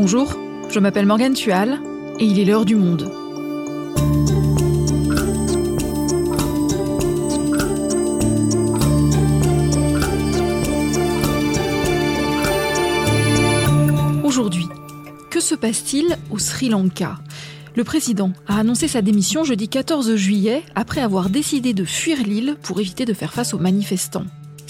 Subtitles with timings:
[0.00, 0.32] Bonjour,
[0.70, 1.80] je m'appelle Morgane Tual
[2.20, 3.10] et il est l'heure du monde.
[14.22, 14.68] Aujourd'hui,
[15.30, 17.18] que se passe-t-il au Sri Lanka?
[17.74, 22.56] Le président a annoncé sa démission jeudi 14 juillet après avoir décidé de fuir l'île
[22.62, 24.26] pour éviter de faire face aux manifestants.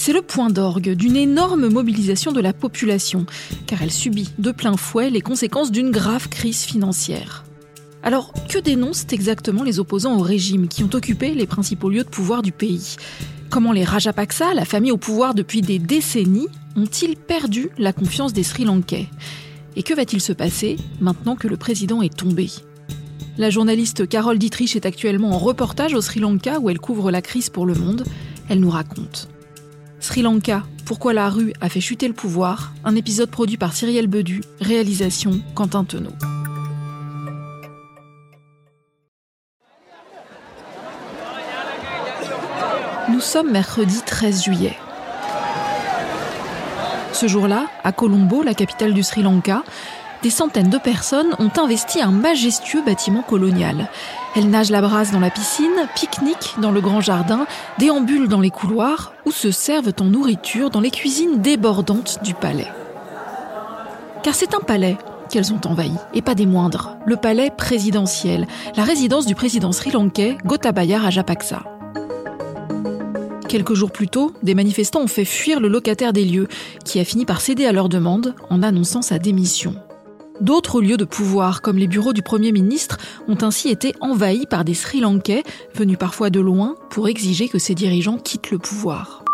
[0.09, 3.27] C'est le point d'orgue d'une énorme mobilisation de la population,
[3.67, 7.45] car elle subit de plein fouet les conséquences d'une grave crise financière.
[8.03, 12.09] Alors, que dénoncent exactement les opposants au régime qui ont occupé les principaux lieux de
[12.09, 12.97] pouvoir du pays?
[13.51, 18.45] Comment les Rajapaksa, la famille au pouvoir depuis des décennies, ont-ils perdu la confiance des
[18.45, 19.09] Sri Lankais?
[19.77, 22.49] Et que va-t-il se passer maintenant que le président est tombé?
[23.37, 27.21] La journaliste Carole Dietrich est actuellement en reportage au Sri Lanka où elle couvre la
[27.21, 28.05] crise pour le monde.
[28.49, 29.29] Elle nous raconte.
[30.01, 34.07] Sri Lanka, pourquoi la rue a fait chuter le pouvoir Un épisode produit par Cyrielle
[34.07, 36.13] Bedu, réalisation Quentin Tenot.
[43.11, 44.77] Nous sommes mercredi 13 juillet.
[47.13, 49.65] Ce jour-là, à Colombo, la capitale du Sri Lanka,
[50.23, 53.89] des centaines de personnes ont investi un majestueux bâtiment colonial.
[54.35, 57.47] Elles nagent la brasse dans la piscine, pique-niquent dans le grand jardin,
[57.79, 62.69] déambulent dans les couloirs ou se servent en nourriture dans les cuisines débordantes du palais.
[64.23, 64.97] Car c'est un palais
[65.31, 70.39] qu'elles ont envahi, et pas des moindres, le palais présidentiel, la résidence du président sri-lankais
[70.45, 71.63] Gotabaya Rajapaksa.
[73.49, 76.49] Quelques jours plus tôt, des manifestants ont fait fuir le locataire des lieux,
[76.85, 79.75] qui a fini par céder à leur demande en annonçant sa démission.
[80.41, 84.65] D'autres lieux de pouvoir, comme les bureaux du Premier ministre, ont ainsi été envahis par
[84.65, 85.43] des Sri Lankais,
[85.75, 89.25] venus parfois de loin, pour exiger que ces dirigeants quittent le pouvoir.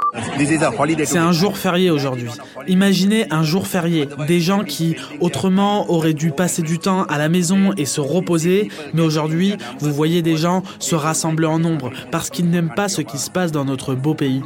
[1.05, 2.31] C'est un jour férié aujourd'hui.
[2.69, 4.09] Imaginez un jour férié.
[4.29, 8.69] Des gens qui, autrement, auraient dû passer du temps à la maison et se reposer,
[8.93, 13.03] mais aujourd'hui, vous voyez des gens se rassembler en nombre parce qu'ils n'aiment pas ce
[13.03, 14.43] qui se passe dans notre beau pays.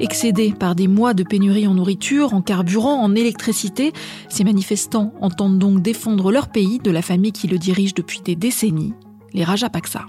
[0.00, 3.92] Excédés par des mois de pénurie en nourriture, en carburant, en électricité,
[4.28, 8.36] ces manifestants entendent donc défendre leur pays de la famille qui le dirige depuis des
[8.36, 8.94] décennies,
[9.32, 10.06] les Rajapaksa.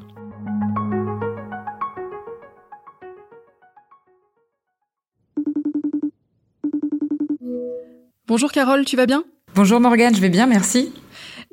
[8.28, 9.24] Bonjour Carole, tu vas bien?
[9.56, 10.94] Bonjour Morgane, je vais bien, merci.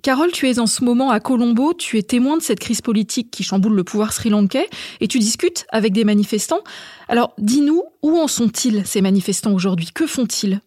[0.07, 3.29] Carole, tu es en ce moment à Colombo, tu es témoin de cette crise politique
[3.33, 4.69] qui chamboule le pouvoir sri-lankais
[5.01, 6.61] et tu discutes avec des manifestants.
[7.09, 9.89] Alors dis-nous, où en sont-ils ces manifestants aujourd'hui?
[9.93, 10.61] Que font-ils?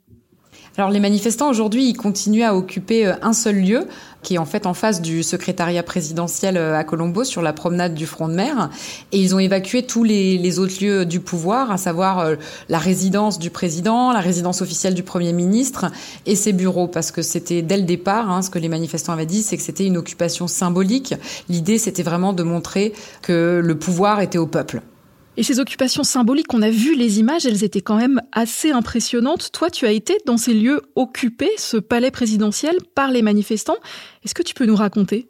[0.80, 3.86] Alors les manifestants aujourd'hui, ils continuent à occuper euh, un seul lieu,
[4.24, 7.96] qui est en fait en face du secrétariat présidentiel euh, à Colombo, sur la promenade
[7.96, 8.70] du front de mer.
[9.12, 12.36] Et ils ont évacué tous les, autres lieux du pouvoir, à savoir euh,
[12.70, 15.88] la résidence du président, la résidence officielle du Premier ministre
[16.26, 19.26] et ses bureaux, parce que c'était dès le départ, hein, ce que les manifestants avaient
[19.26, 21.14] dit, c'est que c'était une occupation symbolique.
[21.50, 24.80] L'idée, c'était vraiment de montrer que le pouvoir était au peuple.
[25.40, 29.54] Et ces occupations symboliques, on a vu les images, elles étaient quand même assez impressionnantes.
[29.54, 33.78] Toi, tu as été dans ces lieux occupés, ce palais présidentiel, par les manifestants.
[34.26, 35.30] Est-ce que tu peux nous raconter?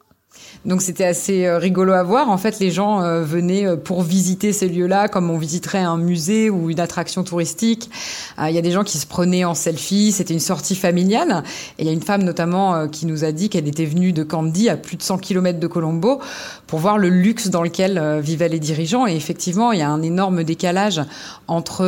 [0.66, 2.28] Donc c'était assez euh, rigolo à voir.
[2.28, 5.96] En fait, les gens euh, venaient euh, pour visiter ces lieux-là, comme on visiterait un
[5.96, 7.90] musée ou une attraction touristique.
[8.38, 10.12] Il y a des gens qui se prenaient en selfie.
[10.12, 11.44] C'était une sortie familiale.
[11.78, 14.22] Et il y a une femme notamment qui nous a dit qu'elle était venue de
[14.22, 16.20] Kandy, à plus de 100 km de Colombo,
[16.66, 19.06] pour voir le luxe dans lequel vivaient les dirigeants.
[19.06, 21.02] Et effectivement, il y a un énorme décalage
[21.48, 21.84] entre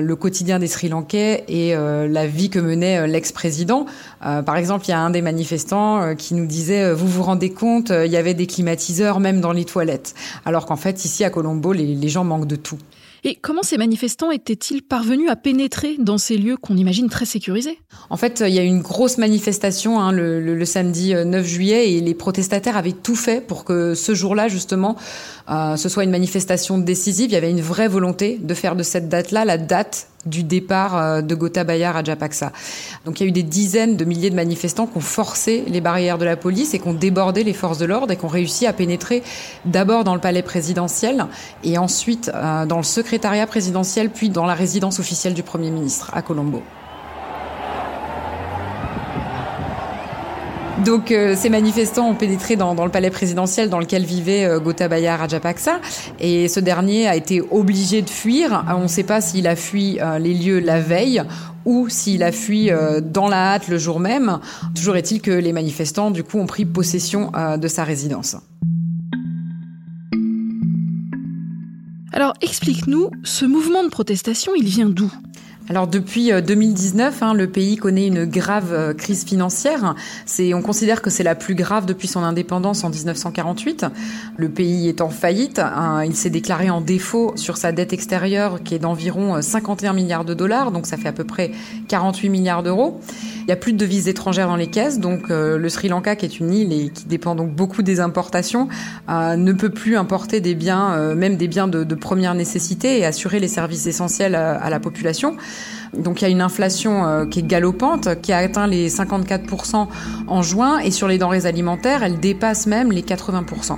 [0.00, 3.86] le quotidien des Sri Lankais et la vie que menait l'ex-président.
[4.20, 7.83] par exemple, il y a un des manifestants qui nous disait, vous vous rendez compte,
[7.90, 10.14] il y avait des climatiseurs même dans les toilettes.
[10.44, 12.78] Alors qu'en fait, ici à Colombo, les, gens manquent de tout.
[13.26, 17.78] Et comment ces manifestants étaient-ils parvenus à pénétrer dans ces lieux qu'on imagine très sécurisés?
[18.10, 21.92] En fait, il y a eu une grosse manifestation hein, le, samedi 9 euh, juillet
[21.92, 24.96] et les protestataires avaient tout fait pour que ce jour-là, justement,
[25.50, 27.30] euh, ce soit une manifestation décisive.
[27.30, 30.96] Il y avait une vraie volonté de faire de cette date-là la date du départ
[30.96, 32.52] euh, de Gotabaya Rajapaksa.
[33.04, 35.80] Donc il y a eu des dizaines de milliers de manifestants qui ont forcé les
[35.80, 38.28] barrières de la police et qui ont débordé les forces de l'ordre et qui ont
[38.28, 39.22] réussi à pénétrer
[39.64, 41.26] d'abord dans le palais présidentiel
[41.62, 46.10] et ensuite euh, dans le secrétariat présidentiel puis dans la résidence officielle du Premier ministre
[46.14, 46.62] à Colombo.
[50.84, 55.16] Donc euh, ces manifestants ont pénétré dans, le palais présidentiel dans lequel vivait euh, Gotabaya
[55.16, 55.80] Rajapaksa
[56.20, 58.64] et ce dernier a été obligé de fuir.
[58.68, 61.22] On ne sait pas s'il a fui euh, les lieux la veille
[61.64, 62.70] ou s'il a fui
[63.00, 64.38] dans la hâte le jour même.
[64.74, 68.36] Toujours est-il que les manifestants du coup ont pris possession de sa résidence.
[72.12, 75.10] Alors explique-nous, ce mouvement de protestation, il vient d'où?
[75.70, 79.94] Alors depuis 2019, euh, hein, le pays connaît une grave euh, crise financière.
[80.52, 83.86] On considère que c'est la plus grave depuis son indépendance en 1948.
[84.36, 85.60] Le pays est en faillite.
[85.60, 89.94] Hein, il s'est déclaré en défaut sur sa dette extérieure qui est d'environ 51 euh,
[89.94, 91.52] milliards de dollars, donc ça fait à peu près
[91.88, 93.00] 48 milliards d'euros.
[93.44, 96.24] Il n'y a plus de devises étrangères dans les caisses, donc le Sri Lanka, qui
[96.24, 98.68] est une île et qui dépend donc beaucoup des importations,
[99.08, 103.48] ne peut plus importer des biens, même des biens de, première nécessité et assurer les
[103.48, 105.36] services essentiels à la population.
[105.96, 109.86] Donc il y a une inflation euh, qui est galopante, qui a atteint les 54%
[110.26, 113.76] en juin, et sur les denrées alimentaires, elle dépasse même les 80%.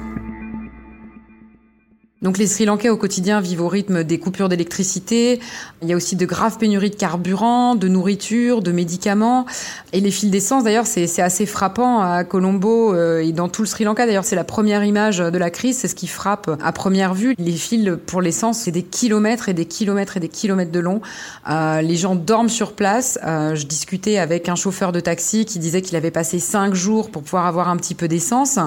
[2.27, 5.39] Donc les Sri Lankais au quotidien vivent au rythme des coupures d'électricité.
[5.81, 9.47] Il y a aussi de graves pénuries de carburant, de nourriture, de médicaments.
[9.93, 13.69] Et les fils d'essence, d'ailleurs, c'est assez frappant à Colombo euh, et dans tout le
[13.69, 14.07] Sri Lanka.
[14.07, 17.37] D'ailleurs, c'est la première image de la crise, c'est ce qui frappe à première vue.
[17.39, 21.03] Les fils pour l'essence, c'est des kilomètres et des kilomètres et des kilomètres de long.
[21.49, 23.21] Euh, les gens dorment sur place.
[23.25, 27.13] Euh, je discutais avec un chauffeur de taxi qui disait qu'il avait passé cinq jours
[27.13, 28.59] pour pouvoir avoir un petit peu d'essence.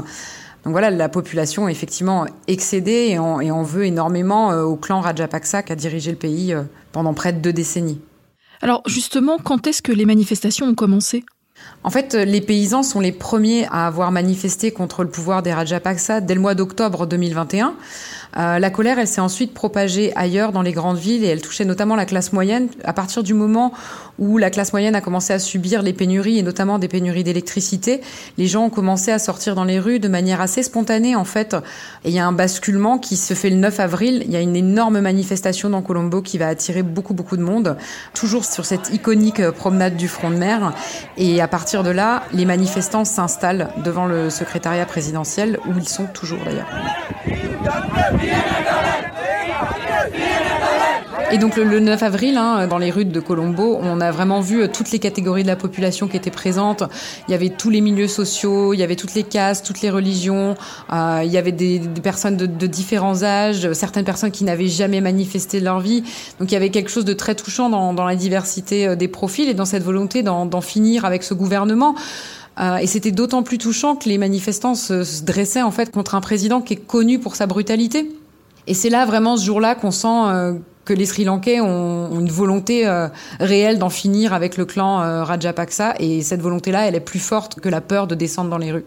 [0.69, 5.63] Donc voilà, la population est effectivement excédée et on, veut énormément euh, au clan Rajapaksa
[5.63, 6.61] qui a dirigé le pays euh,
[6.91, 7.99] pendant près de deux décennies.
[8.61, 11.25] Alors justement, quand est-ce que les manifestations ont commencé?
[11.83, 16.21] En fait, les paysans sont les premiers à avoir manifesté contre le pouvoir des Rajapaksa
[16.21, 17.73] dès le mois d'octobre 2021.
[18.37, 21.65] Euh, la colère, elle s'est ensuite propagée ailleurs dans les grandes villes et elle touchait
[21.65, 23.73] notamment la classe moyenne à partir du moment
[24.19, 28.01] où la classe moyenne a commencé à subir les pénuries et notamment des pénuries d'électricité.
[28.37, 31.55] Les gens ont commencé à sortir dans les rues de manière assez spontanée en fait.
[32.03, 34.23] Et il y a un basculement qui se fait le 9 avril.
[34.25, 37.77] Il y a une énorme manifestation dans Colombo qui va attirer beaucoup beaucoup de monde,
[38.13, 40.73] toujours sur cette iconique promenade du front de mer.
[41.17, 46.05] Et à partir de là, les manifestants s'installent devant le secrétariat présidentiel où ils sont
[46.05, 46.67] toujours d'ailleurs.
[51.31, 54.63] Et donc le, 9 avril, hein, dans les rues de Colombo, on a vraiment vu
[54.63, 56.81] euh, toutes les catégories de la population qui étaient présentes.
[57.27, 59.91] Il y avait tous les milieux sociaux, il y avait toutes les castes, toutes les
[59.91, 60.55] religions.
[60.91, 65.59] Euh, il y avait des, personnes de, différents âges, certaines personnes qui n'avaient jamais manifesté
[65.59, 66.03] de leur vie.
[66.39, 69.47] Donc il y avait quelque chose de très touchant dans, la diversité euh, des profils
[69.47, 71.95] et dans cette volonté d'en finir avec ce gouvernement.
[72.81, 76.61] et c'était d'autant plus touchant que les manifestants se, dressaient en fait contre un président
[76.61, 78.09] qui est connu pour sa brutalité.
[78.69, 80.53] Et c'est là vraiment ce jour-là qu'on sent euh,
[80.85, 83.07] que les Sri Lankais ont, une volonté euh,
[83.39, 85.95] réelle d'en finir avec le clan euh, Rajapaksa.
[85.99, 88.85] Et cette volonté-là, elle est plus forte que la peur de descendre dans les rues.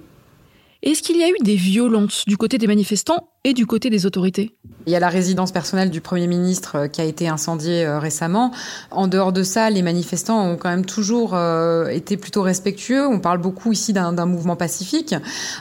[0.84, 4.04] Est-ce qu'il y a eu des violences du côté des manifestants et du côté des
[4.04, 4.56] autorités?
[4.86, 8.00] Il y a la résidence personnelle du Premier ministre euh, qui a été incendiée euh,
[8.00, 8.50] récemment.
[8.90, 13.06] En dehors de ça, les manifestants ont quand même toujours euh, été plutôt respectueux.
[13.06, 15.14] On parle beaucoup ici d'un mouvement pacifique.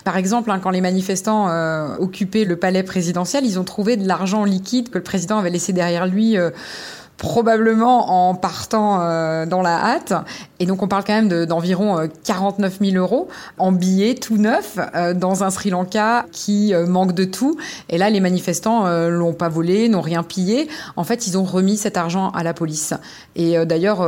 [0.06, 1.50] Par exemple, hein, quand les manifestants
[2.00, 5.71] occupaient le palais présidentiel, ils ont trouvé de l'argent liquide que le président avait laissé
[5.71, 6.35] derrière lui
[7.21, 10.13] probablement en partant euh, dans la hâte.
[10.59, 13.27] Et donc on parle quand même d'environ 49 000 euros
[13.59, 17.57] en billets tout neufs euh, dans un Sri Lanka qui euh, manque de tout.
[17.89, 20.68] Et là, les manifestants l'ont pas volé, n'ont rien pillé.
[20.95, 22.95] En fait, ils ont remis cet argent à la police.
[23.35, 24.07] Et d'ailleurs,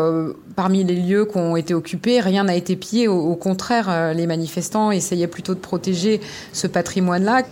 [0.56, 3.08] parmi les lieux qui ont été occupés, rien n'a été pillé.
[3.08, 6.22] Au, contraire, les manifestants essayaient plutôt de protéger
[6.54, 7.44] ce patrimoine-là.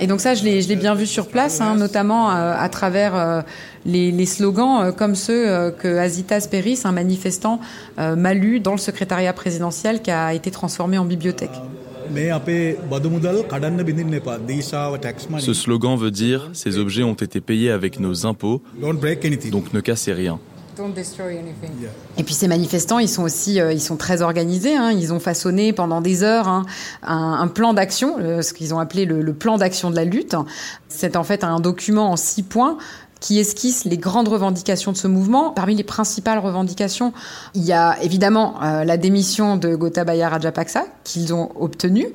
[0.00, 3.42] Et donc ça, je l'ai bien vu sur place, hein, notamment euh, à travers euh,
[3.84, 7.60] les, slogans euh, comme ceux que Azitas Peris, un manifestant,
[7.98, 11.50] m'a lu dans le secrétariat présidentiel qui a été transformé en bibliothèque.
[15.40, 20.12] Ce slogan veut dire ces objets ont été payés avec nos impôts, donc ne cassez
[20.12, 20.38] rien.
[22.18, 24.76] Et puis ces manifestants, ils sont aussi, euh, ils sont très organisés.
[24.76, 24.92] Hein.
[24.92, 26.66] Ils ont façonné pendant des heures hein,
[27.02, 30.36] un, plan d'action, euh, ce qu'ils ont appelé le, plan d'action de la lutte.
[30.88, 32.76] C'est en fait un document en six points
[33.20, 35.50] qui esquisse les grandes revendications de ce mouvement.
[35.50, 37.14] Parmi les principales revendications,
[37.54, 42.08] il y a évidemment euh, la démission de Gotabaya Rajapaksa, qu'ils ont obtenue.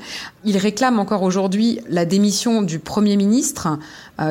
[0.46, 3.80] Ils réclament encore aujourd'hui la démission du Premier ministre,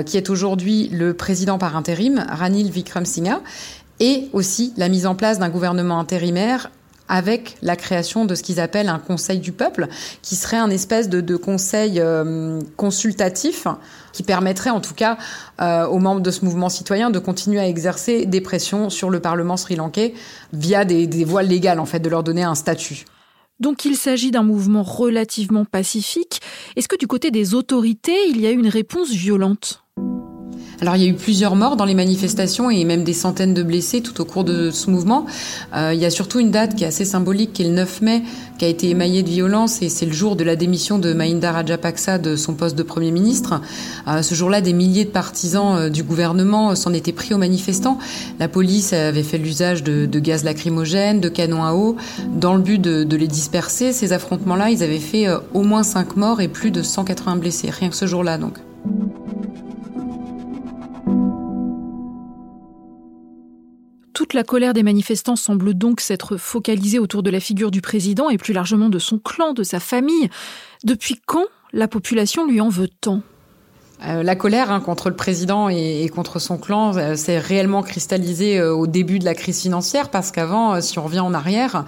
[0.07, 3.41] qui est aujourd'hui le président par intérim, Ranil Wickremesinghe
[4.01, 6.71] et aussi la mise en place d'un gouvernement intérimaire
[7.11, 9.89] avec la création de ce qu'ils appellent un conseil du peuple,
[10.23, 13.67] qui serait un espèce de, conseil euh, consultatif
[14.13, 15.19] qui permettrait en tout cas
[15.61, 19.19] euh, aux membres de ce mouvement citoyen de continuer à exercer des pressions sur le
[19.19, 20.15] Parlement sri-lankais
[20.53, 23.05] via des, des voies légales, en fait, de leur donner un statut.
[23.59, 26.41] Donc il s'agit d'un mouvement relativement pacifique.
[26.77, 29.83] Est-ce que du côté des autorités, il y a eu une réponse violente?
[30.81, 33.63] Alors il y a eu plusieurs morts dans les manifestations et même des centaines de
[33.63, 35.27] blessés tout au cours de ce mouvement.
[35.77, 38.01] Euh, il y a surtout une date qui est assez symbolique, qui est le 9
[38.01, 38.23] mai,
[38.59, 41.53] qui a été émaillée de violence et c'est le jour de la démission de Mahinda
[41.53, 43.61] Rajapaksa de son poste de Premier ministre.
[44.09, 47.99] Euh, ce jour-là, des milliers de partisans euh, du gouvernement s'en étaient pris aux manifestants.
[48.39, 51.97] La police avait fait l'usage de, gaz lacrymogène, de canons à eau,
[52.35, 53.93] dans le but de, de les disperser.
[53.93, 57.91] Ces affrontements-là, ils avaient fait au moins 5 morts et plus de 180 blessés, rien
[57.91, 58.55] que ce jour-là donc.
[64.33, 68.39] La colère des manifestants semble donc s'être focalisée autour de la figure du président et
[68.39, 70.31] plus largement de son clan, de sa famille.
[70.85, 73.23] Depuis quand la population lui en veut tant?
[74.07, 78.59] Euh, la colère hein, contre le président et, contre son clan euh, s'est réellement cristallisée
[78.59, 81.85] euh, au début de la crise financière parce qu'avant, si on revient en arrière,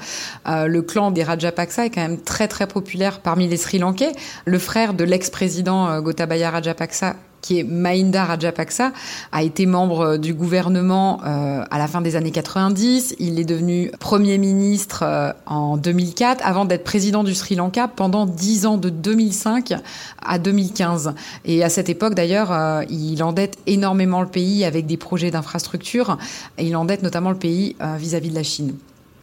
[0.46, 4.12] le clan des Rajapaksa est quand même très très populaire parmi les Sri Lankais.
[4.44, 8.92] Le frère de l'ex-président Gotabaya Rajapaksa qui est Mahinda Rajapaksa,
[9.32, 13.16] a été membre du gouvernement euh, à la fin des années 90.
[13.18, 18.24] Il est devenu Premier ministre euh, en 2004, avant d'être président du Sri Lanka pendant
[18.24, 19.74] dix ans, de 2005
[20.24, 21.14] à 2015.
[21.44, 26.16] Et à cette époque, d'ailleurs, euh, il endette énormément le pays avec des projets d'infrastructure.
[26.58, 28.74] Et il endette notamment le pays vis à -vis de la Chine.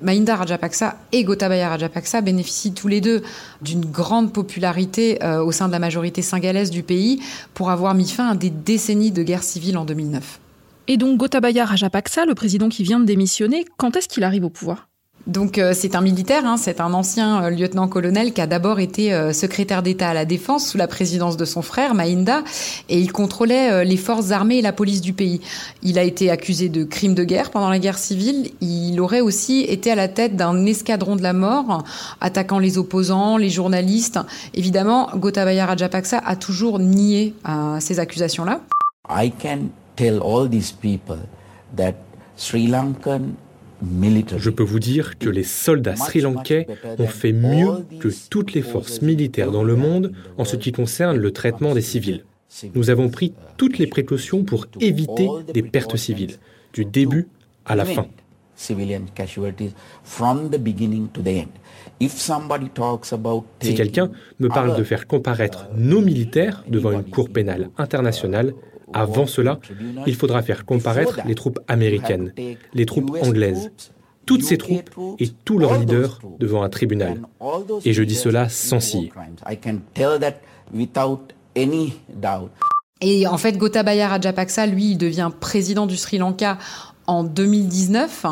[0.02, 3.22] Mahinda Rajapaksa et Gotabaya Rajapaksa bénéficient tous les deux
[3.62, 7.22] d'une grande popularité euh, au sein de la majorité singalaise du pays
[7.54, 10.40] pour avoir mis fin à des décennies de guerre civile en 2009.
[10.88, 14.50] Et donc Gotabaya Rajapaksa, le président qui vient de démissionner, quand est-ce qu'il arrive au
[14.50, 14.89] pouvoir?
[15.30, 19.14] Donc euh, c'est un militaire, hein, c'est un ancien euh, lieutenant-colonel qui a d'abord été
[19.14, 22.44] euh, secrétaire d'État à la Défense sous la présidence de son frère Mahinda,
[22.90, 25.42] et il contrôlait les forces armées et la police du pays.
[25.84, 28.52] Il a été accusé de crimes de guerre pendant la guerre civile.
[28.62, 31.84] Il aurait aussi été à la tête d'un escadron de la mort,
[32.22, 34.20] attaquant les opposants, les journalistes.
[34.54, 37.36] Évidemment, Gotabaya Rajapaksa a toujours nié
[37.80, 38.62] ces accusations-là.
[39.10, 41.20] I can tell all these people
[41.76, 41.94] that
[42.36, 43.36] Sri Lankan
[44.38, 46.68] je peux vous dire que les soldats sri-lankais
[46.98, 51.18] ont fait mieux que toutes les forces militaires dans le monde en ce qui concerne
[51.18, 52.24] le traitement des civils.
[52.76, 56.38] Nous avons pris toutes les précautions pour éviter des pertes civiles,
[56.74, 57.28] du début
[57.66, 58.08] à la fin.
[58.56, 58.76] Si
[63.76, 68.54] quelqu'un me parle de faire comparaître nos militaires devant une cour pénale internationale,
[68.94, 69.60] avant cela,
[70.06, 72.34] il faudra faire comparaître les troupes américaines,
[72.74, 73.72] les troupes anglaises,
[74.26, 77.22] toutes ces troupes et tous leurs leaders devant un tribunal.
[77.86, 79.12] Et je dis cela sans ciller.
[83.02, 86.58] Et en fait, Gotabaya Rajapaksa, lui, il devient président du Sri Lanka
[87.10, 88.28] en 2019.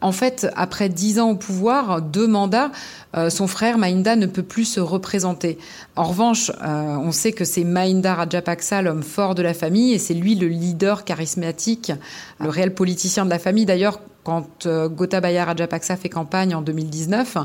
[0.00, 2.72] En fait, après dix ans au pouvoir, deux mandats,
[3.14, 5.58] euh, son frère Mahinda ne peut plus se représenter.
[5.96, 9.98] En revanche, euh, on sait que c'est Mahinda Rajapaksa, l'homme fort de la famille, et
[9.98, 11.92] c'est lui le leader charismatique,
[12.40, 13.66] le réel politicien de la famille.
[13.66, 17.36] D'ailleurs, quand euh, Gotabaya Rajapaksa fait campagne en 2019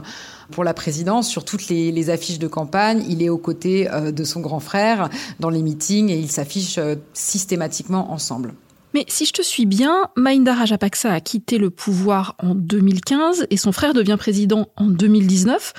[0.52, 4.40] pour la présidence, sur toutes les, affiches de campagne, il est aux côtés de son
[4.40, 5.10] grand frère
[5.42, 6.80] dans les meetings et ils s'affichent
[7.14, 8.54] systématiquement ensemble.
[8.98, 13.56] Mais si je te suis bien, Mahinda Rajapaksa a quitté le pouvoir en 2015 et
[13.56, 15.74] son frère devient président en 2019.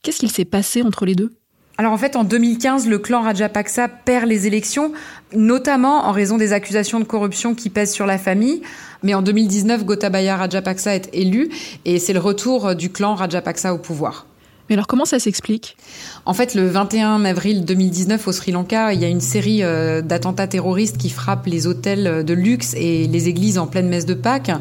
[0.00, 1.30] Qu'est-ce qu'il s'est passé entre les deux?
[1.76, 4.94] Alors en fait, en 2015, le clan Rajapaksa perd les élections,
[5.34, 8.62] notamment en raison des accusations de corruption qui pèsent sur la famille.
[9.02, 11.50] Mais en 2019, Gotabaya Rajapaksa est élu
[11.84, 14.24] et c'est le retour du clan Rajapaksa au pouvoir.
[14.68, 15.76] Mais alors comment ça s'explique?
[16.24, 20.00] En fait, le 21 avril 2019 au Sri Lanka, il y a une série euh,
[20.00, 24.14] d'attentats terroristes qui frappent les hôtels de luxe et les églises en pleine messe de
[24.14, 24.52] Pâques.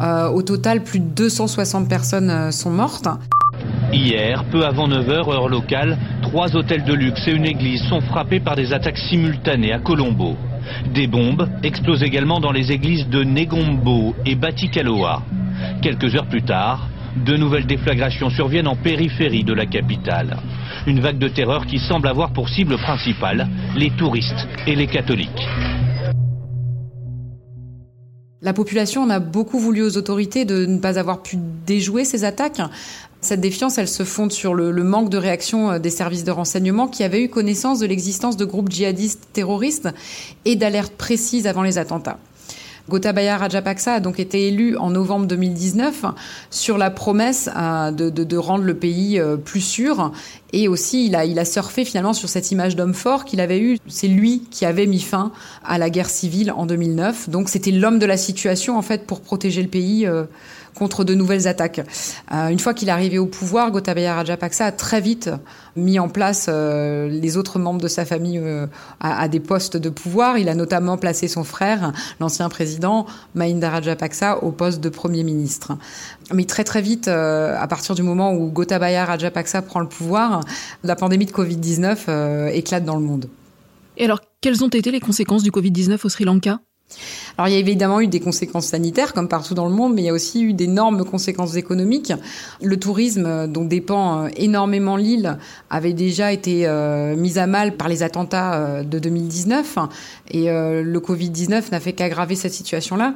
[0.00, 3.08] Euh, au total, plus de 260 personnes euh, sont mortes.
[3.92, 8.38] Hier, peu avant 9h, heure locale, trois hôtels de luxe et une église sont frappés
[8.38, 10.36] par des attaques simultanées à Colombo.
[10.94, 15.22] Des bombes explosent également dans les églises de Negombo et Batikaloa.
[15.82, 20.36] Quelques heures plus tard, de nouvelles déflagrations surviennent en périphérie de la capitale.
[20.86, 25.46] Une vague de terreur qui semble avoir pour cible principale les touristes et les catholiques.
[28.42, 31.36] La population en a beaucoup voulu aux autorités de ne pas avoir pu
[31.66, 32.62] déjouer ces attaques.
[33.20, 36.88] Cette défiance, elle se fonde sur le, manque de réaction euh, des services de renseignement
[36.88, 39.90] qui avaient eu connaissance de l'existence de groupes djihadistes terroristes
[40.46, 42.18] et d'alertes précises avant les attentats.
[42.88, 46.04] Gotabaya Rajapaksa a donc été élu en novembre 2019
[46.50, 50.12] sur la promesse euh, de, rendre le pays euh, plus sûr.
[50.52, 53.60] Et aussi, il a, il a surfé finalement sur cette image d'homme fort qu'il avait
[53.60, 53.78] eue.
[53.86, 55.30] C'est lui qui avait mis fin
[55.64, 57.28] à la guerre civile en 2009.
[57.28, 60.24] Donc c'était l'homme de la situation en fait pour protéger le pays euh,
[60.74, 61.80] contre de nouvelles attaques.
[62.30, 65.30] une fois qu'il est arrivé au pouvoir, Gotabaya Rajapaksa a très vite
[65.76, 68.40] mis en place les autres membres de sa famille
[69.00, 70.38] à, des postes de pouvoir.
[70.38, 75.72] Il a notamment placé son frère, l'ancien président Mahinda Rajapaksa, au poste de premier ministre.
[76.32, 80.40] Mais très très vite, à partir du moment où Gotabaya Rajapaksa prend le pouvoir,
[80.82, 83.28] la pandémie de Covid-19 éclate dans le monde.
[83.96, 86.60] Et alors, quelles ont été les conséquences du Covid-19 au Sri Lanka?
[87.38, 90.02] Alors il y a évidemment eu des conséquences sanitaires comme partout dans le monde, mais
[90.02, 92.12] il y a aussi eu d'énormes conséquences économiques.
[92.60, 95.38] Le tourisme euh, dont dépend euh, énormément l'île
[95.70, 99.78] avait déjà été euh, mis à mal par les attentats de 2019
[100.32, 103.14] et le Covid-19 n'a fait qu'aggraver cette situation-là.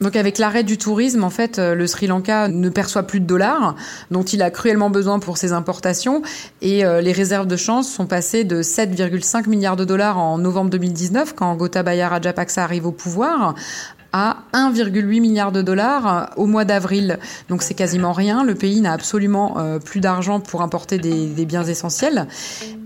[0.00, 3.26] Donc avec l'arrêt du tourisme, en fait, euh, le Sri Lanka ne perçoit plus de
[3.26, 3.76] dollars
[4.10, 6.22] dont il a cruellement besoin pour ses importations.
[6.62, 10.70] Et euh, les réserves de change sont passées de 7,5 milliards de dollars en novembre
[10.70, 13.54] 2019 quand Gotabaya Rajapaksa arrive au pouvoir
[14.14, 17.18] à 1,8 milliard de dollars au mois d'avril.
[17.48, 18.44] Donc c'est quasiment rien.
[18.44, 22.28] Le pays n'a absolument euh, plus d'argent pour importer des, biens essentiels.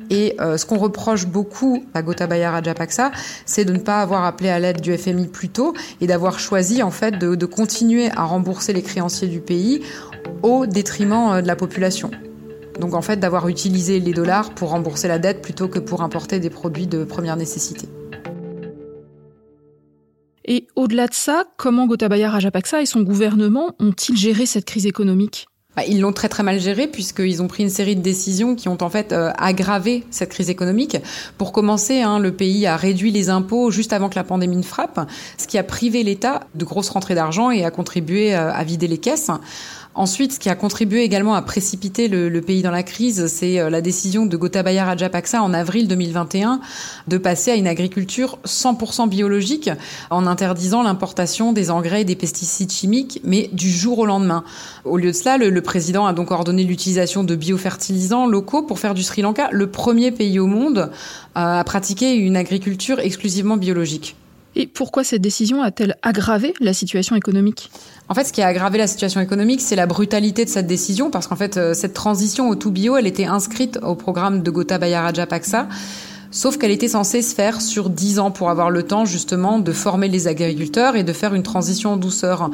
[0.09, 3.13] Et euh, ce qu'on reproche beaucoup à Gotabaya Rajapaksa,
[3.45, 6.83] c'est de ne pas avoir appelé à l'aide du FMI plus tôt et d'avoir choisi
[6.83, 9.83] en fait de, de, continuer à rembourser les créanciers du pays
[10.43, 12.11] au détriment euh, de la population.
[12.81, 16.39] Donc en fait d'avoir utilisé les dollars pour rembourser la dette plutôt que pour importer
[16.39, 17.87] des produits de première nécessité.
[20.50, 25.47] Et au-delà de ça, comment Gotabaya Rajapaksa et son gouvernement ont-ils géré cette crise économique?
[25.76, 28.71] Bah, ils l'ont très très mal géré puisqu'ils ont pris une série de décisions qui
[28.71, 30.97] ont en fait euh, aggravé cette crise économique.
[31.37, 34.62] Pour commencer, hein, le pays a réduit les impôts juste avant que la pandémie ne
[34.62, 34.99] frappe,
[35.37, 38.88] ce qui a privé l'État de grosses rentrées d'argent et a contribué euh, à vider
[38.88, 39.31] les caisses.
[39.99, 43.69] Ensuite, ce qui a contribué également à précipiter le, pays dans la crise, c'est euh,
[43.69, 46.61] la décision de Gotabaya Rajapaksa en avril 2021
[47.09, 49.71] de passer à une agriculture 100% biologique
[50.11, 54.45] en interdisant l'importation des engrais et des pesticides chimiques, mais du jour au lendemain.
[54.85, 58.95] Au lieu de cela, le, président a donc ordonné l'utilisation de biofertilisants locaux pour faire
[58.95, 60.90] du Sri Lanka le premier pays au monde euh,
[61.35, 64.14] à pratiquer une agriculture exclusivement biologique.
[64.57, 67.71] Et pourquoi cette décision a-t-elle aggravé la situation économique?
[68.09, 71.11] En fait, ce qui a aggravé la situation économique, c'est la brutalité de cette décision,
[71.11, 74.50] parce qu'en fait, euh, cette transition au tout bio, elle était inscrite au programme de
[74.50, 75.69] Gotabaya Rajapaksa.
[76.31, 79.73] Sauf qu'elle était censée se faire sur 10 ans pour avoir le temps justement de
[79.73, 82.50] former les agriculteurs et de faire une transition en douceur.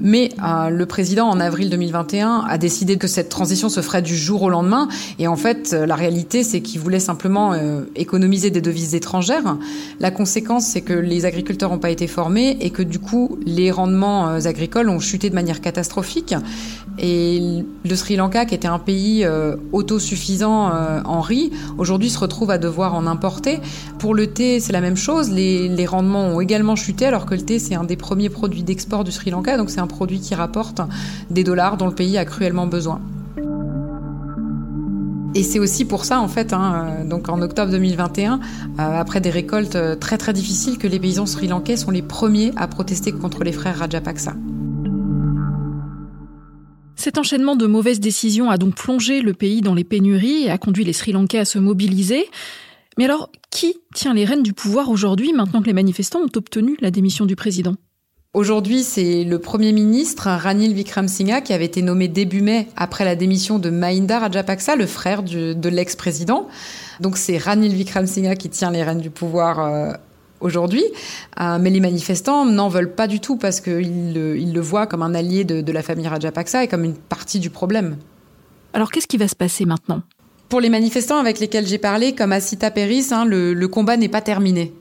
[0.00, 4.16] Mais euh, le président, en avril 2021, a décidé que cette transition se ferait du
[4.16, 4.88] jour au lendemain.
[5.18, 9.56] Et en fait, euh, la réalité, c'est qu'il voulait simplement euh, économiser des devises étrangères.
[9.98, 13.70] La conséquence, c'est que les agriculteurs n'ont pas été formés et que du coup, les
[13.70, 16.34] rendements agricoles ont chuté de manière catastrophique.
[17.00, 19.26] Et le Sri Lanka, qui était un pays
[19.72, 20.72] autosuffisant
[21.04, 23.60] en riz, aujourd'hui se retrouve à devoir en importer.
[23.98, 25.30] Pour le thé, c'est la même chose.
[25.30, 28.62] Les, les rendements ont également chuté, alors que le thé, c'est un des premiers produits
[28.62, 29.56] d'export du Sri Lanka.
[29.56, 30.80] Donc c'est produit qui rapporte
[31.30, 33.00] des dollars dont le pays a cruellement besoin.
[35.34, 38.38] Et c'est aussi pour ça, en fait, hein, euh, donc en octobre 2021, euh,
[38.76, 42.66] après des récoltes euh, très très difficiles, que les paysans sri-lankais sont les premiers à
[42.66, 44.34] protester contre les frères Rajapaksa.
[46.96, 50.58] Cet enchaînement de mauvaises décisions a donc plongé le pays dans les pénuries et a
[50.58, 52.26] conduit les Sri Lankais à se mobiliser.
[52.96, 56.76] Mais alors, qui tient les rênes du pouvoir aujourd'hui maintenant que les manifestants ont obtenu
[56.80, 57.76] la démission du président?
[58.34, 63.16] Aujourd'hui, c'est le Premier ministre Ranil Wickremesinghe qui avait été nommé début mai après la
[63.16, 66.46] démission de Mahinda Rajapaksa, le frère de l'ex-président.
[67.00, 69.92] Donc c'est Ranil Wickremesinghe qui tient les rênes du pouvoir euh,
[70.40, 70.84] aujourd'hui.
[71.40, 75.02] Euh, mais les manifestants n'en veulent pas du tout parce qu'ils le, le voient comme
[75.02, 77.96] un allié de, la famille Rajapaksa et comme une partie du problème.
[78.74, 80.02] Alors qu'est-ce qui va se passer maintenant?
[80.50, 84.20] Pour les manifestants avec lesquels j'ai parlé, comme Asita Peris, hein, le combat n'est pas
[84.20, 84.74] terminé.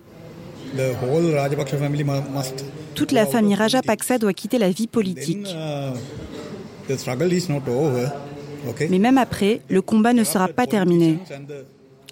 [2.95, 5.47] Toute la famille Rajapaksa doit quitter la vie politique.
[5.47, 5.93] Uh,
[8.89, 11.19] Mais même après, le combat ne sera pas terminé.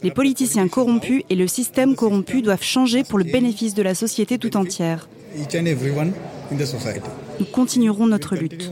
[0.04, 4.38] Les politiciens corrompus et le système corrompu doivent changer pour le bénéfice de la société
[4.38, 5.10] tout entière.
[7.40, 8.72] Nous continuerons notre lutte.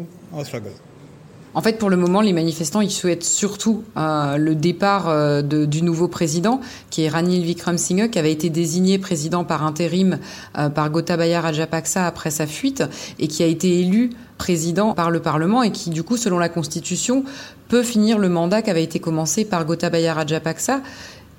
[1.56, 5.84] En fait, pour le moment, les manifestants, ils souhaitent surtout euh, le départ euh, du
[5.84, 10.18] nouveau président, qui est Ranil Wickremesinghe, qui avait été désigné président par intérim
[10.58, 12.84] euh, par Gotabaya Rajapaksa après sa fuite,
[13.20, 16.50] et qui a été élu président par le Parlement, et qui, du coup, selon la
[16.50, 17.24] Constitution,
[17.70, 20.82] peut finir le mandat qui avait été commencé par Gotabaya Rajapaksa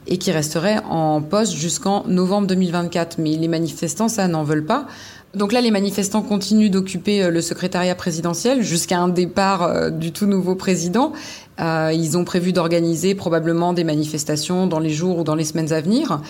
[0.06, 3.18] et qui resterait en poste jusqu'en novembre 2024.
[3.18, 4.86] Mais les manifestants, ça, n'en veulent pas.
[5.34, 10.12] Donc là, les manifestants continuent d'occuper euh, le secrétariat présidentiel jusqu'à un départ euh, du
[10.12, 11.12] tout nouveau président.
[11.60, 15.72] Euh, ils ont prévu d'organiser probablement des manifestations dans les jours ou dans les semaines
[15.72, 16.20] à venir.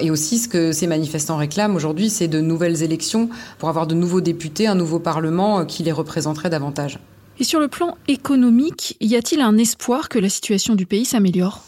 [0.00, 3.94] Et aussi, ce que ces manifestants réclament aujourd'hui, c'est de nouvelles élections pour avoir de
[3.94, 6.98] nouveaux députés, un nouveau Parlement qui les représenterait davantage.
[7.38, 11.62] Et sur le plan économique, y a-t-il un espoir que la situation du pays s'améliore?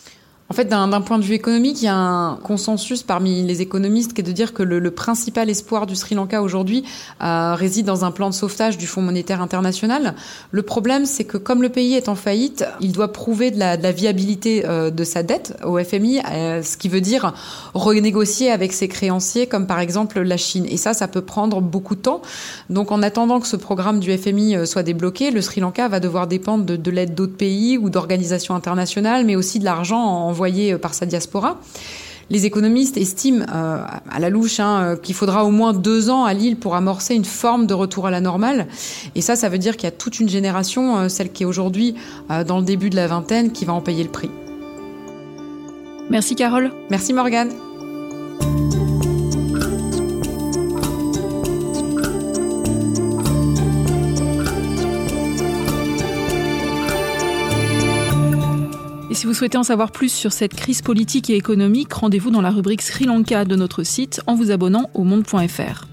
[0.50, 4.14] En fait, d'un point de vue économique, il y a un consensus parmi les économistes
[4.14, 6.82] qui est de dire que le, principal espoir du Sri Lanka aujourd'hui
[7.22, 10.16] euh, réside dans un plan de sauvetage du Fonds monétaire international.
[10.50, 13.76] Le problème, c'est que comme le pays est en faillite, il doit prouver de la,
[13.92, 17.32] viabilité euh, de sa dette au FMI, euh, ce qui veut dire
[17.72, 20.66] renégocier avec ses créanciers, comme par exemple la Chine.
[20.68, 22.22] Et ça, ça peut prendre beaucoup de temps.
[22.70, 26.26] Donc, en attendant que ce programme du FMI soit débloqué, le Sri Lanka va devoir
[26.26, 30.72] dépendre de, de l'aide d'autres pays ou d'organisations internationales, mais aussi de l'argent en envoyé
[30.72, 31.61] euh, par sa diaspora.
[32.31, 36.24] Les économistes estiment euh, à la louche hein, euh, qu'il faudra au moins deux ans
[36.24, 38.68] à Lille pour amorcer une forme de retour à la normale.
[39.14, 41.94] Et ça, ça veut dire qu'il y a toute une génération, celle qui est aujourd'hui
[42.46, 44.31] dans le début de la vingtaine, qui va en payer le prix.
[46.09, 46.72] Merci Carole.
[46.88, 47.50] Merci Morgane.
[59.11, 62.40] Et si vous souhaitez en savoir plus sur cette crise politique et économique, rendez-vous dans
[62.40, 65.88] la rubrique Sri Lanka de notre site en vous abonnant au monde.fr.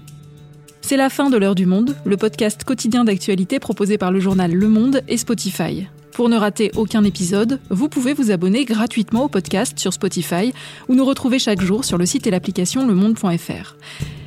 [0.82, 4.52] C'est la fin de l'heure du monde, le podcast quotidien d'actualité proposé par le journal
[4.52, 5.88] Le Monde et Spotify.
[6.12, 10.52] Pour ne rater aucun épisode, vous pouvez vous abonner gratuitement au podcast sur Spotify
[10.88, 13.74] ou nous retrouver chaque jour sur le site et l'application lemonde.fr.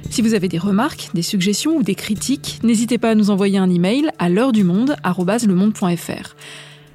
[0.09, 3.57] Si vous avez des remarques, des suggestions ou des critiques, n'hésitez pas à nous envoyer
[3.57, 4.97] un email à l'heure du monde